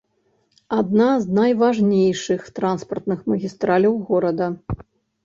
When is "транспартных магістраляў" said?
2.59-3.93